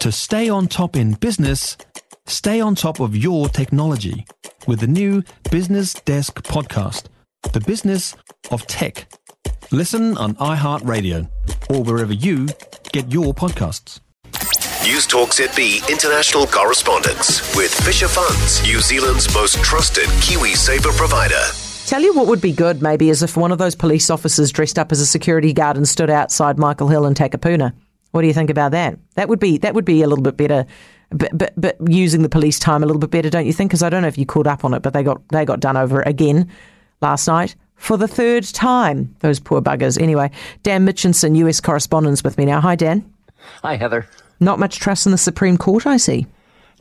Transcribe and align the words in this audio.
To 0.00 0.10
stay 0.10 0.48
on 0.48 0.66
top 0.66 0.96
in 0.96 1.12
business, 1.12 1.76
stay 2.26 2.58
on 2.58 2.74
top 2.74 3.00
of 3.00 3.14
your 3.14 3.50
technology 3.50 4.24
with 4.66 4.80
the 4.80 4.86
new 4.86 5.22
Business 5.50 5.92
Desk 5.92 6.42
podcast, 6.42 7.08
The 7.52 7.60
Business 7.60 8.16
of 8.50 8.66
Tech. 8.66 9.12
Listen 9.70 10.16
on 10.16 10.36
iHeartRadio 10.36 11.28
or 11.68 11.82
wherever 11.82 12.14
you 12.14 12.48
get 12.92 13.12
your 13.12 13.34
podcasts. 13.34 14.00
News 14.86 15.06
Talk 15.06 15.32
ZB 15.32 15.86
international 15.90 16.46
correspondence 16.46 17.54
with 17.54 17.70
Fisher 17.84 18.08
Funds, 18.08 18.62
New 18.62 18.80
Zealand's 18.80 19.32
most 19.34 19.62
trusted 19.62 20.08
Kiwi 20.22 20.54
saver 20.54 20.92
provider. 20.92 21.42
Tell 21.84 22.00
you 22.00 22.14
what 22.14 22.26
would 22.26 22.40
be 22.40 22.52
good, 22.52 22.80
maybe, 22.80 23.10
is 23.10 23.22
if 23.22 23.36
one 23.36 23.52
of 23.52 23.58
those 23.58 23.74
police 23.74 24.08
officers 24.08 24.50
dressed 24.50 24.78
up 24.78 24.92
as 24.92 25.00
a 25.00 25.06
security 25.06 25.52
guard 25.52 25.76
and 25.76 25.86
stood 25.86 26.08
outside 26.08 26.58
Michael 26.58 26.88
Hill 26.88 27.04
and 27.04 27.14
Takapuna. 27.14 27.74
What 28.12 28.22
do 28.22 28.26
you 28.26 28.34
think 28.34 28.50
about 28.50 28.72
that? 28.72 28.98
That 29.14 29.28
would 29.28 29.38
be 29.38 29.58
that 29.58 29.74
would 29.74 29.84
be 29.84 30.02
a 30.02 30.08
little 30.08 30.22
bit 30.22 30.36
better, 30.36 30.66
but 31.10 31.36
but, 31.36 31.52
but 31.56 31.76
using 31.88 32.22
the 32.22 32.28
police 32.28 32.58
time 32.58 32.82
a 32.82 32.86
little 32.86 33.00
bit 33.00 33.10
better, 33.10 33.30
don't 33.30 33.46
you 33.46 33.52
think? 33.52 33.70
Because 33.70 33.82
I 33.82 33.88
don't 33.88 34.02
know 34.02 34.08
if 34.08 34.18
you 34.18 34.26
caught 34.26 34.46
up 34.46 34.64
on 34.64 34.74
it, 34.74 34.82
but 34.82 34.92
they 34.92 35.02
got 35.02 35.26
they 35.28 35.44
got 35.44 35.60
done 35.60 35.76
over 35.76 36.02
again 36.02 36.48
last 37.00 37.26
night 37.26 37.54
for 37.76 37.96
the 37.96 38.08
third 38.08 38.44
time. 38.44 39.14
Those 39.20 39.40
poor 39.40 39.62
buggers. 39.62 40.00
Anyway, 40.00 40.30
Dan 40.62 40.86
Mitchinson, 40.86 41.36
US 41.36 41.60
correspondent, 41.60 42.22
with 42.24 42.36
me 42.36 42.44
now. 42.44 42.60
Hi, 42.60 42.74
Dan. 42.74 43.10
Hi, 43.62 43.76
Heather. 43.76 44.06
Not 44.38 44.58
much 44.58 44.78
trust 44.78 45.06
in 45.06 45.12
the 45.12 45.18
Supreme 45.18 45.56
Court, 45.56 45.86
I 45.86 45.96
see. 45.96 46.26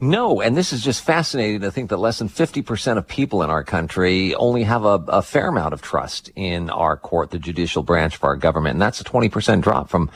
No, 0.02 0.41
and 0.41 0.55
this 0.55 0.71
is 0.71 0.82
just 0.82 1.04
fascinating 1.04 1.59
to 1.62 1.71
think 1.71 1.90
that 1.90 1.98
less 1.98 2.20
than 2.20 2.30
50% 2.30 2.98
of 2.98 3.05
people 3.05 3.43
in 3.43 3.49
our 3.49 3.66
country 3.66 4.34
only 4.35 4.63
have 4.63 4.85
a, 4.85 5.04
a, 5.09 5.21
fair 5.21 5.49
amount 5.49 5.73
of 5.73 5.82
trust 5.82 6.32
in 6.38 6.70
our 6.70 6.96
court, 6.96 7.32
the 7.32 7.40
judicial 7.40 7.84
branch 7.84 8.16
of 8.16 8.23
our 8.23 8.38
government. 8.38 8.76
And 8.76 8.82
that's 8.82 9.02
a 9.02 9.04
20% 9.04 9.62
drop 9.62 9.90
from 9.90 10.09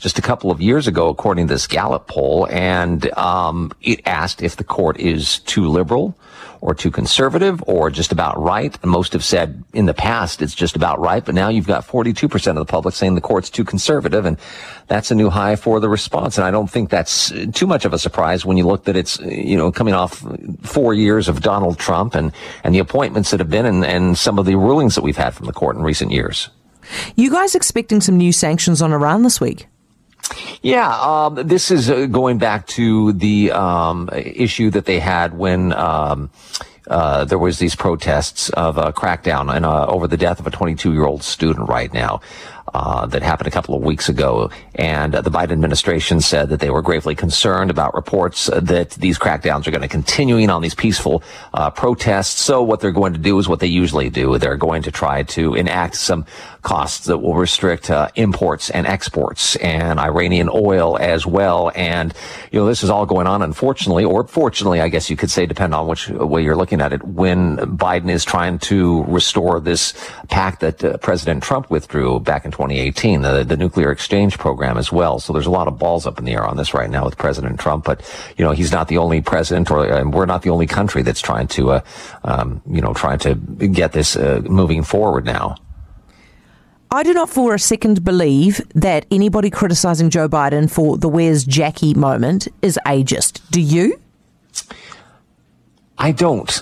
just 0.00 0.18
a 0.18 0.22
couple 0.22 0.50
of 0.50 0.60
years 0.60 0.88
ago, 0.88 1.08
according 1.08 1.46
to 1.46 1.54
this 1.54 1.66
Gallup 1.66 2.08
poll. 2.08 2.48
And 2.50 3.12
um, 3.18 3.70
it 3.82 4.00
asked 4.06 4.42
if 4.42 4.56
the 4.56 4.64
court 4.64 4.98
is 4.98 5.40
too 5.40 5.68
liberal 5.68 6.16
or 6.62 6.74
too 6.74 6.90
conservative 6.90 7.62
or 7.66 7.90
just 7.90 8.10
about 8.10 8.40
right. 8.40 8.76
And 8.82 8.90
most 8.90 9.12
have 9.12 9.24
said 9.24 9.62
in 9.72 9.86
the 9.86 9.94
past 9.94 10.42
it's 10.42 10.54
just 10.54 10.74
about 10.74 10.98
right, 10.98 11.24
but 11.24 11.34
now 11.34 11.48
you've 11.48 11.66
got 11.66 11.86
42% 11.86 12.48
of 12.48 12.54
the 12.56 12.64
public 12.64 12.94
saying 12.94 13.14
the 13.14 13.20
court's 13.20 13.50
too 13.50 13.64
conservative. 13.64 14.24
And 14.24 14.38
that's 14.86 15.10
a 15.10 15.14
new 15.14 15.30
high 15.30 15.56
for 15.56 15.80
the 15.80 15.88
response. 15.88 16.38
And 16.38 16.46
I 16.46 16.50
don't 16.50 16.70
think 16.70 16.88
that's 16.88 17.32
too 17.52 17.66
much 17.66 17.84
of 17.84 17.92
a 17.92 17.98
surprise 17.98 18.44
when 18.44 18.56
you 18.56 18.66
look 18.66 18.84
that 18.84 18.96
it's, 18.96 19.18
you 19.20 19.56
know, 19.56 19.70
coming 19.70 19.94
off 19.94 20.24
four 20.62 20.94
years 20.94 21.28
of 21.28 21.42
Donald 21.42 21.78
Trump 21.78 22.14
and, 22.14 22.32
and 22.64 22.74
the 22.74 22.78
appointments 22.78 23.30
that 23.30 23.40
have 23.40 23.50
been 23.50 23.66
and, 23.66 23.84
and 23.84 24.16
some 24.16 24.38
of 24.38 24.46
the 24.46 24.56
rulings 24.56 24.94
that 24.94 25.02
we've 25.02 25.16
had 25.16 25.34
from 25.34 25.46
the 25.46 25.52
court 25.52 25.76
in 25.76 25.82
recent 25.82 26.10
years. 26.10 26.48
You 27.16 27.30
guys 27.30 27.54
expecting 27.54 28.00
some 28.00 28.16
new 28.16 28.32
sanctions 28.32 28.82
on 28.82 28.92
Iran 28.92 29.22
this 29.22 29.40
week? 29.40 29.66
Yeah, 30.62 30.90
um, 30.90 31.36
this 31.36 31.70
is 31.70 31.88
uh, 31.88 32.04
going 32.06 32.36
back 32.36 32.66
to 32.68 33.12
the 33.12 33.50
um, 33.52 34.10
issue 34.12 34.70
that 34.70 34.84
they 34.84 35.00
had 35.00 35.32
when 35.32 35.72
um, 35.72 36.30
uh, 36.86 37.24
there 37.24 37.38
was 37.38 37.58
these 37.58 37.74
protests 37.74 38.50
of 38.50 38.76
a 38.76 38.92
crackdown 38.92 39.54
and, 39.54 39.64
uh, 39.64 39.86
over 39.86 40.06
the 40.06 40.18
death 40.18 40.38
of 40.38 40.46
a 40.46 40.50
22 40.50 40.92
year 40.92 41.06
old 41.06 41.22
student 41.22 41.68
right 41.68 41.92
now. 41.94 42.20
Uh, 42.72 43.04
that 43.04 43.20
happened 43.20 43.48
a 43.48 43.50
couple 43.50 43.74
of 43.74 43.82
weeks 43.82 44.08
ago. 44.08 44.48
And 44.76 45.12
uh, 45.12 45.22
the 45.22 45.30
Biden 45.30 45.50
administration 45.50 46.20
said 46.20 46.50
that 46.50 46.60
they 46.60 46.70
were 46.70 46.82
gravely 46.82 47.16
concerned 47.16 47.68
about 47.68 47.94
reports 47.94 48.48
uh, 48.48 48.60
that 48.60 48.90
these 48.90 49.18
crackdowns 49.18 49.66
are 49.66 49.72
going 49.72 49.82
to 49.82 49.88
continuing 49.88 50.50
on 50.50 50.62
these 50.62 50.74
peaceful 50.74 51.24
uh, 51.52 51.70
protests. 51.70 52.40
So 52.40 52.62
what 52.62 52.78
they're 52.78 52.92
going 52.92 53.12
to 53.12 53.18
do 53.18 53.36
is 53.40 53.48
what 53.48 53.58
they 53.58 53.66
usually 53.66 54.08
do. 54.08 54.38
They're 54.38 54.56
going 54.56 54.82
to 54.82 54.92
try 54.92 55.24
to 55.24 55.54
enact 55.54 55.96
some 55.96 56.24
costs 56.62 57.06
that 57.06 57.18
will 57.18 57.34
restrict 57.34 57.90
uh, 57.90 58.08
imports 58.14 58.70
and 58.70 58.86
exports 58.86 59.56
and 59.56 59.98
Iranian 59.98 60.48
oil 60.52 60.96
as 60.98 61.26
well. 61.26 61.72
And, 61.74 62.14
you 62.52 62.60
know, 62.60 62.66
this 62.66 62.84
is 62.84 62.90
all 62.90 63.06
going 63.06 63.26
on, 63.26 63.42
unfortunately, 63.42 64.04
or 64.04 64.24
fortunately, 64.28 64.80
I 64.80 64.88
guess 64.88 65.10
you 65.10 65.16
could 65.16 65.30
say, 65.30 65.44
depending 65.46 65.76
on 65.76 65.88
which 65.88 66.08
way 66.08 66.44
you're 66.44 66.56
looking 66.56 66.80
at 66.80 66.92
it, 66.92 67.02
when 67.02 67.56
Biden 67.56 68.10
is 68.10 68.24
trying 68.24 68.58
to 68.60 69.02
restore 69.04 69.58
this 69.58 69.92
pact 70.28 70.60
that 70.60 71.00
President 71.00 71.42
Trump 71.42 71.68
withdrew 71.70 72.20
back 72.20 72.44
in 72.44 72.52
2018, 72.60 73.22
the, 73.22 73.42
the 73.42 73.56
nuclear 73.56 73.90
exchange 73.90 74.36
program 74.36 74.76
as 74.76 74.92
well. 74.92 75.18
So 75.18 75.32
there's 75.32 75.46
a 75.46 75.50
lot 75.50 75.66
of 75.66 75.78
balls 75.78 76.06
up 76.06 76.18
in 76.18 76.26
the 76.26 76.32
air 76.32 76.44
on 76.44 76.58
this 76.58 76.74
right 76.74 76.90
now 76.90 77.06
with 77.06 77.16
President 77.16 77.58
Trump. 77.58 77.86
But, 77.86 78.02
you 78.36 78.44
know, 78.44 78.52
he's 78.52 78.70
not 78.70 78.88
the 78.88 78.98
only 78.98 79.22
president 79.22 79.70
or 79.70 79.90
uh, 79.90 80.04
we're 80.04 80.26
not 80.26 80.42
the 80.42 80.50
only 80.50 80.66
country 80.66 81.00
that's 81.02 81.22
trying 81.22 81.48
to, 81.48 81.70
uh, 81.70 81.80
um, 82.24 82.60
you 82.70 82.82
know, 82.82 82.92
trying 82.92 83.18
to 83.20 83.34
get 83.34 83.92
this 83.92 84.14
uh, 84.14 84.42
moving 84.44 84.82
forward 84.82 85.24
now. 85.24 85.56
I 86.90 87.02
do 87.02 87.14
not 87.14 87.30
for 87.30 87.54
a 87.54 87.58
second 87.58 88.04
believe 88.04 88.60
that 88.74 89.06
anybody 89.10 89.48
criticising 89.48 90.10
Joe 90.10 90.28
Biden 90.28 90.70
for 90.70 90.98
the 90.98 91.08
where's 91.08 91.44
Jackie 91.44 91.94
moment 91.94 92.46
is 92.60 92.78
ageist. 92.84 93.40
Do 93.50 93.60
you? 93.60 93.98
I 95.96 96.12
don't. 96.12 96.60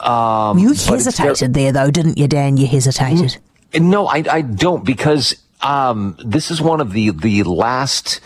Um, 0.00 0.58
you 0.58 0.68
hesitated 0.68 1.54
there, 1.54 1.70
though, 1.72 1.90
didn't 1.90 2.18
you, 2.18 2.26
Dan? 2.26 2.56
You 2.56 2.66
hesitated. 2.66 3.38
No, 3.74 4.06
I, 4.06 4.24
I 4.30 4.40
don't 4.42 4.84
because 4.84 5.34
um, 5.60 6.16
this 6.24 6.50
is 6.50 6.60
one 6.60 6.80
of 6.80 6.92
the 6.92 7.10
the 7.10 7.42
last, 7.42 8.20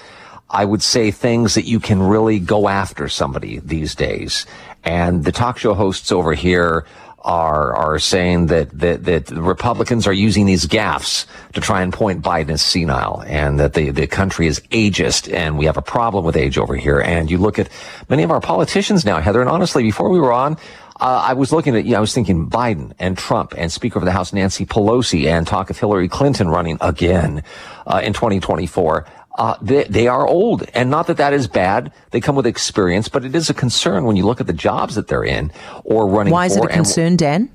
I 0.48 0.64
would 0.64 0.82
say, 0.82 1.10
things 1.10 1.54
that 1.54 1.64
you 1.64 1.80
can 1.80 2.02
really 2.02 2.38
go 2.38 2.68
after 2.68 3.08
somebody 3.08 3.58
these 3.58 3.94
days. 3.94 4.46
And 4.84 5.24
the 5.24 5.32
talk 5.32 5.58
show 5.58 5.74
hosts 5.74 6.12
over 6.12 6.34
here 6.34 6.86
are 7.22 7.74
are 7.74 7.98
saying 7.98 8.46
that 8.46 8.70
that 8.78 9.04
that 9.04 9.30
Republicans 9.30 10.06
are 10.06 10.12
using 10.12 10.46
these 10.46 10.66
gaffes 10.66 11.26
to 11.52 11.60
try 11.60 11.82
and 11.82 11.92
point 11.92 12.22
Biden 12.22 12.50
as 12.50 12.62
senile, 12.62 13.22
and 13.26 13.60
that 13.60 13.74
the 13.74 13.90
the 13.90 14.06
country 14.06 14.46
is 14.46 14.60
ageist, 14.70 15.32
and 15.32 15.58
we 15.58 15.66
have 15.66 15.76
a 15.76 15.82
problem 15.82 16.24
with 16.24 16.36
age 16.36 16.58
over 16.58 16.76
here. 16.76 17.00
And 17.00 17.30
you 17.30 17.38
look 17.38 17.58
at 17.58 17.68
many 18.08 18.22
of 18.22 18.30
our 18.30 18.40
politicians 18.40 19.04
now, 19.04 19.20
Heather, 19.20 19.40
and 19.40 19.50
honestly, 19.50 19.82
before 19.82 20.08
we 20.08 20.20
were 20.20 20.32
on, 20.32 20.56
uh, 21.00 21.24
I 21.28 21.32
was 21.32 21.52
looking 21.52 21.76
at, 21.76 21.84
you 21.84 21.92
know, 21.92 21.98
I 21.98 22.00
was 22.00 22.14
thinking 22.14 22.48
Biden 22.48 22.92
and 22.98 23.16
Trump 23.16 23.54
and 23.56 23.72
Speaker 23.72 23.98
of 23.98 24.04
the 24.04 24.12
House 24.12 24.32
Nancy 24.32 24.66
Pelosi 24.66 25.26
and 25.26 25.46
talk 25.46 25.70
of 25.70 25.78
Hillary 25.78 26.08
Clinton 26.08 26.48
running 26.48 26.78
again 26.80 27.42
uh, 27.86 28.00
in 28.04 28.12
2024. 28.12 29.06
Uh, 29.38 29.56
they, 29.62 29.84
they 29.84 30.06
are 30.08 30.26
old, 30.26 30.64
and 30.74 30.90
not 30.90 31.06
that 31.06 31.16
that 31.16 31.32
is 31.32 31.46
bad. 31.46 31.92
They 32.10 32.20
come 32.20 32.34
with 32.34 32.46
experience, 32.46 33.08
but 33.08 33.24
it 33.24 33.34
is 33.34 33.48
a 33.48 33.54
concern 33.54 34.04
when 34.04 34.16
you 34.16 34.26
look 34.26 34.40
at 34.40 34.46
the 34.46 34.52
jobs 34.52 34.96
that 34.96 35.08
they're 35.08 35.24
in 35.24 35.52
or 35.84 36.06
running. 36.08 36.32
Why 36.32 36.46
is 36.46 36.56
it 36.56 36.64
a 36.64 36.68
concern, 36.68 37.16
Dan? 37.16 37.50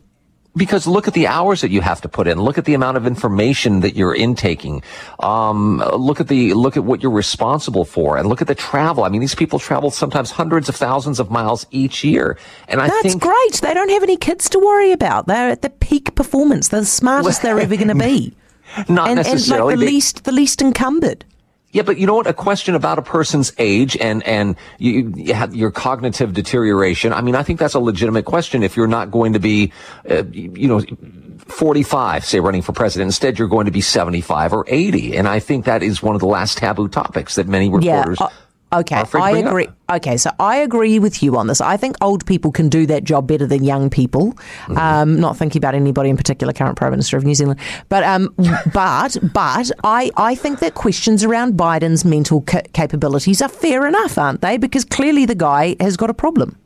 Because 0.56 0.88
look 0.88 1.08
at 1.08 1.14
the 1.14 1.28
hours 1.28 1.62
that 1.62 1.72
you 1.72 1.82
have 1.82 2.02
to 2.02 2.10
put 2.10 2.28
in. 2.28 2.40
Look 2.42 2.58
at 2.58 2.66
the 2.66 2.74
amount 2.74 2.98
of 2.98 3.06
information 3.06 3.82
that 3.82 3.96
you're 3.96 4.16
intaking. 4.16 4.84
Um, 5.20 5.78
look 5.78 6.20
at 6.20 6.28
the 6.28 6.54
look 6.54 6.78
at 6.78 6.84
what 6.84 7.02
you're 7.02 7.12
responsible 7.12 7.86
for, 7.86 8.18
and 8.18 8.28
look 8.28 8.42
at 8.42 8.48
the 8.48 8.56
travel. 8.56 9.04
I 9.04 9.10
mean, 9.10 9.22
these 9.22 9.36
people 9.36 9.60
travel 9.60 9.92
sometimes 9.92 10.32
hundreds 10.32 10.70
of 10.70 10.76
thousands 10.76 11.20
of 11.20 11.30
miles 11.30 11.66
each 11.72 12.04
year, 12.04 12.38
and 12.68 12.82
I 12.82 12.88
think 12.88 13.04
that's 13.04 13.14
think 13.14 13.24
great. 13.24 13.54
They 13.62 13.74
don't 13.74 13.90
have 13.90 14.04
any 14.04 14.18
kids 14.18 14.50
to 14.50 14.60
worry 14.60 14.92
about. 14.92 15.28
They're 15.28 15.50
at 15.50 15.62
the 15.62 15.70
peak 15.70 16.16
performance. 16.16 16.70
They're 16.70 16.82
the 16.82 16.86
smartest 16.86 17.42
they're 17.42 17.60
ever 17.60 17.76
going 17.76 17.88
to 17.96 17.96
be. 17.96 18.34
Not 18.90 19.10
and, 19.10 19.18
necessarily. 19.18 19.74
And 19.74 19.82
like 19.82 19.88
the 19.88 19.94
least 19.94 20.24
the 20.24 20.32
least 20.32 20.62
encumbered. 20.62 21.26
Yeah, 21.76 21.82
but 21.82 21.98
you 21.98 22.08
know 22.08 22.16
what? 22.16 22.26
A 22.26 22.34
question 22.34 22.74
about 22.74 23.00
a 23.00 23.02
person's 23.02 23.52
age 23.58 23.98
and 23.98 24.24
and 24.24 24.56
you, 24.78 25.12
you 25.14 25.34
have 25.34 25.54
your 25.54 25.72
cognitive 25.72 26.32
deterioration. 26.32 27.12
I 27.12 27.20
mean, 27.20 27.36
I 27.36 27.44
think 27.44 27.60
that's 27.60 27.74
a 27.74 27.82
legitimate 27.82 28.24
question. 28.24 28.64
If 28.64 28.78
you're 28.78 28.88
not 28.88 29.12
going 29.12 29.34
to 29.34 29.40
be, 29.40 29.74
uh, 30.10 30.24
you 30.32 30.70
know, 30.70 30.80
45, 31.50 32.24
say 32.24 32.40
running 32.40 32.62
for 32.62 32.72
president, 32.72 33.10
instead 33.10 33.38
you're 33.38 33.50
going 33.50 33.66
to 33.66 33.74
be 33.74 33.82
75 33.82 34.54
or 34.54 34.64
80, 34.70 35.18
and 35.18 35.28
I 35.28 35.40
think 35.40 35.66
that 35.66 35.84
is 35.84 36.02
one 36.02 36.16
of 36.16 36.22
the 36.22 36.28
last 36.28 36.60
taboo 36.60 36.88
topics 36.88 37.36
that 37.36 37.46
many 37.46 37.70
reporters. 37.70 38.20
Yeah, 38.22 38.28
uh- 38.28 38.30
Okay, 38.74 38.96
I 38.96 39.32
agree. 39.32 39.68
Up. 39.68 39.75
Okay, 39.90 40.18
so 40.18 40.32
I 40.40 40.58
agree 40.58 40.98
with 40.98 41.22
you 41.22 41.38
on 41.38 41.48
this. 41.48 41.62
I 41.62 41.78
think 41.78 41.96
old 42.02 42.26
people 42.26 42.52
can 42.52 42.70
do 42.70 42.88
that 42.88 43.04
job 43.04 43.28
better 43.28 43.46
than 43.46 43.64
young 43.64 43.90
people. 43.90 44.34
Mm-hmm. 44.34 44.78
Um, 44.78 45.20
not 45.20 45.38
thinking 45.38 45.60
about 45.60 45.76
anybody 45.76 46.10
in 46.10 46.18
particular, 46.18 46.54
current 46.54 46.76
Prime 46.76 46.92
Minister 46.92 47.18
of 47.18 47.24
New 47.24 47.36
Zealand, 47.36 47.60
but 47.90 48.04
um, 48.04 48.34
but 48.74 49.18
but 49.34 49.72
I 49.84 50.10
I 50.18 50.34
think 50.34 50.60
that 50.60 50.74
questions 50.74 51.24
around 51.24 51.54
Biden's 51.54 52.04
mental 52.04 52.42
ca- 52.42 52.64
capabilities 52.74 53.42
are 53.42 53.50
fair 53.50 53.86
enough, 53.86 54.18
aren't 54.18 54.42
they? 54.42 54.58
Because 54.58 54.86
clearly 54.86 55.26
the 55.26 55.36
guy 55.36 55.76
has 55.80 55.98
got 55.98 56.10
a 56.10 56.16
problem. 56.16 56.58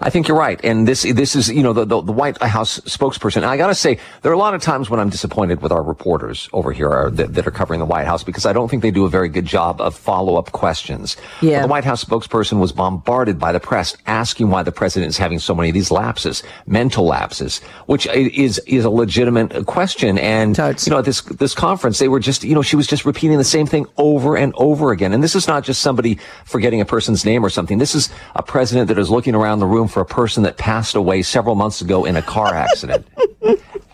I 0.00 0.10
think 0.10 0.28
you're 0.28 0.38
right. 0.38 0.60
And 0.64 0.86
this, 0.86 1.02
this 1.02 1.34
is, 1.34 1.48
you 1.48 1.62
know, 1.62 1.72
the, 1.72 1.84
the, 1.84 2.00
the 2.00 2.12
White 2.12 2.40
House 2.42 2.80
spokesperson. 2.80 3.38
And 3.38 3.46
I 3.46 3.56
gotta 3.56 3.74
say, 3.74 3.98
there 4.22 4.30
are 4.30 4.34
a 4.34 4.38
lot 4.38 4.54
of 4.54 4.62
times 4.62 4.90
when 4.90 5.00
I'm 5.00 5.10
disappointed 5.10 5.60
with 5.62 5.72
our 5.72 5.82
reporters 5.82 6.48
over 6.52 6.72
here 6.72 6.88
are, 6.88 7.10
that, 7.10 7.34
that, 7.34 7.46
are 7.46 7.50
covering 7.50 7.80
the 7.80 7.86
White 7.86 8.06
House 8.06 8.22
because 8.22 8.46
I 8.46 8.52
don't 8.52 8.68
think 8.68 8.82
they 8.82 8.90
do 8.90 9.04
a 9.04 9.08
very 9.08 9.28
good 9.28 9.46
job 9.46 9.80
of 9.80 9.94
follow-up 9.94 10.52
questions. 10.52 11.16
Yeah. 11.40 11.62
the 11.62 11.68
White 11.68 11.84
House 11.84 12.04
spokesperson 12.04 12.60
was 12.60 12.72
bombarded 12.72 13.38
by 13.38 13.52
the 13.52 13.60
press 13.60 13.96
asking 14.06 14.50
why 14.50 14.62
the 14.62 14.72
president 14.72 15.10
is 15.10 15.18
having 15.18 15.38
so 15.38 15.54
many 15.54 15.70
of 15.70 15.74
these 15.74 15.90
lapses, 15.90 16.42
mental 16.66 17.04
lapses, 17.04 17.60
which 17.86 18.06
is, 18.06 18.58
is 18.66 18.84
a 18.84 18.90
legitimate 18.90 19.66
question. 19.66 20.18
And, 20.18 20.54
Totes. 20.54 20.86
you 20.86 20.90
know, 20.90 20.98
at 20.98 21.04
this, 21.04 21.22
this 21.22 21.54
conference, 21.54 21.98
they 21.98 22.08
were 22.08 22.20
just, 22.20 22.44
you 22.44 22.54
know, 22.54 22.62
she 22.62 22.76
was 22.76 22.86
just 22.86 23.04
repeating 23.04 23.38
the 23.38 23.44
same 23.44 23.66
thing 23.66 23.86
over 23.96 24.36
and 24.36 24.52
over 24.56 24.92
again. 24.92 25.12
And 25.12 25.22
this 25.22 25.34
is 25.34 25.48
not 25.48 25.64
just 25.64 25.82
somebody 25.82 26.18
forgetting 26.44 26.80
a 26.80 26.84
person's 26.84 27.24
name 27.24 27.44
or 27.44 27.50
something. 27.50 27.78
This 27.78 27.94
is 27.94 28.10
a 28.34 28.42
president 28.42 28.88
that 28.88 28.98
is 28.98 29.10
looking 29.10 29.34
around 29.34 29.58
the 29.58 29.66
room 29.66 29.87
for 29.88 30.00
a 30.00 30.06
person 30.06 30.42
that 30.44 30.56
passed 30.56 30.94
away 30.94 31.22
several 31.22 31.54
months 31.54 31.80
ago 31.80 32.04
in 32.04 32.16
a 32.16 32.22
car 32.22 32.54
accident. 32.54 33.06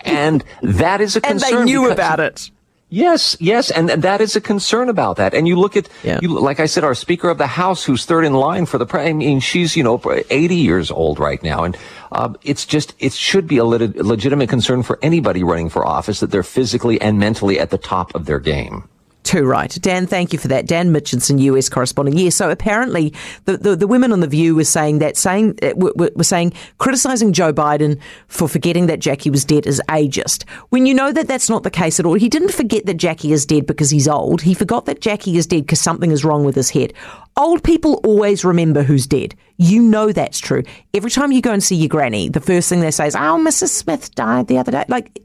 and 0.05 0.45
that 0.63 1.01
is 1.01 1.17
a 1.17 1.21
concern. 1.21 1.59
And 1.61 1.61
they 1.61 1.65
knew 1.65 1.91
about 1.91 2.21
it. 2.21 2.51
Yes, 2.91 3.37
yes, 3.41 3.73
and, 3.73 3.91
and 3.91 4.03
that 4.03 4.21
is 4.21 4.37
a 4.37 4.41
concern 4.41 4.89
about 4.89 5.17
that. 5.17 5.35
And 5.35 5.49
you 5.49 5.57
look 5.57 5.77
at, 5.77 5.89
Yeah. 6.05 6.21
you, 6.23 6.29
like 6.39 6.61
I 6.61 6.67
said, 6.67 6.85
our 6.85 6.95
Speaker 6.95 7.29
of 7.29 7.39
the 7.39 7.49
House, 7.49 7.83
who's 7.83 8.05
third 8.05 8.25
in 8.25 8.35
line 8.35 8.67
for 8.67 8.79
the, 8.79 8.87
I 8.97 9.13
mean, 9.13 9.41
she's, 9.41 9.75
you 9.75 9.83
know, 9.83 10.01
80 10.31 10.55
years 10.55 10.93
old 10.93 11.19
right 11.19 11.43
now. 11.43 11.65
And 11.65 11.77
uh, 12.13 12.35
it's 12.45 12.65
just, 12.65 12.95
it 13.01 13.13
should 13.13 13.49
be 13.49 13.57
a 13.57 13.65
lit- 13.65 13.97
legitimate 13.97 14.49
concern 14.49 14.85
for 14.85 15.01
anybody 15.03 15.43
running 15.43 15.71
for 15.71 15.85
office 15.85 16.21
that 16.21 16.31
they're 16.31 16.45
physically 16.45 17.01
and 17.01 17.19
mentally 17.19 17.59
at 17.59 17.71
the 17.71 17.79
top 17.79 18.15
of 18.15 18.27
their 18.27 18.39
game. 18.39 18.89
Too 19.25 19.45
right. 19.47 19.71
Dan, 19.81 20.07
thank 20.07 20.35
you 20.35 20.39
for 20.39 20.49
that. 20.49 20.67
Dan 20.67 20.93
Mitchinson, 20.93 21.41
US 21.41 21.71
correspondent. 21.71 22.19
Yeah, 22.19 22.29
so 22.29 22.51
apparently 22.51 23.15
the, 23.47 23.57
the, 23.57 23.75
the 23.75 23.87
women 23.87 24.13
on 24.13 24.21
The 24.21 24.27
View 24.27 24.55
were 24.55 24.65
saying 24.65 24.99
that, 24.99 25.17
saying, 25.17 25.59
uh, 25.63 25.73
were, 25.77 26.11
were 26.15 26.25
saying, 26.25 26.53
criticising 26.77 27.33
Joe 27.33 27.51
Biden 27.51 27.99
for 28.29 28.49
forgetting 28.49 28.87
that 28.87 29.01
Jackie 29.01 29.31
was 29.31 29.47
dead 29.47 29.67
is 29.67 29.81
ageist. 29.89 30.47
When 30.69 30.85
you 30.85 30.93
know 30.93 31.11
that 31.11 31.27
that's 31.27 31.49
not 31.49 31.63
the 31.63 31.71
case 31.71 31.99
at 31.99 32.05
all. 32.05 32.15
He 32.15 32.29
didn't 32.29 32.53
forget 32.53 32.85
that 32.85 32.99
Jackie 32.99 33.33
is 33.33 33.47
dead 33.47 33.65
because 33.65 33.89
he's 33.89 34.07
old. 34.07 34.43
He 34.43 34.53
forgot 34.53 34.85
that 34.85 35.01
Jackie 35.01 35.39
is 35.39 35.47
dead 35.47 35.63
because 35.63 35.81
something 35.81 36.11
is 36.11 36.23
wrong 36.23 36.45
with 36.45 36.55
his 36.55 36.69
head. 36.69 36.93
Old 37.39 37.65
people 37.65 38.03
always 38.05 38.45
remember 38.45 38.83
who's 38.83 39.07
dead. 39.07 39.35
You 39.57 39.83
know 39.83 40.13
that's 40.13 40.39
true. 40.39 40.65
Every 40.93 41.11
time 41.11 41.33
you 41.33 41.41
go 41.41 41.53
and 41.53 41.65
see 41.65 41.77
your 41.77 41.89
granny, 41.89 42.29
the 42.29 42.41
first 42.41 42.69
thing 42.69 42.81
they 42.81 42.91
say 42.91 43.07
is, 43.07 43.17
oh, 43.17 43.41
Mrs. 43.41 43.69
Smith 43.71 44.15
died 44.15 44.49
the 44.49 44.59
other 44.59 44.71
day. 44.71 44.85
Like, 44.89 45.19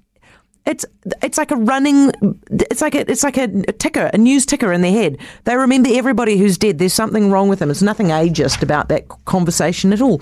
it's 0.65 0.85
it's 1.23 1.37
like 1.37 1.51
a 1.51 1.55
running 1.55 2.11
it's 2.51 2.81
like 2.81 2.95
a 2.95 3.09
it's 3.09 3.23
like 3.23 3.37
a, 3.37 3.47
ticker 3.73 4.09
a 4.13 4.17
news 4.17 4.45
ticker 4.45 4.71
in 4.71 4.81
their 4.81 4.91
head. 4.91 5.17
They 5.45 5.55
remember 5.55 5.89
everybody 5.91 6.37
who's 6.37 6.57
dead. 6.57 6.77
There's 6.77 6.93
something 6.93 7.31
wrong 7.31 7.49
with 7.49 7.59
them. 7.59 7.71
It's 7.71 7.81
nothing 7.81 8.07
ageist 8.07 8.61
about 8.61 8.89
that 8.89 9.07
conversation 9.25 9.93
at 9.93 10.01
all 10.01 10.21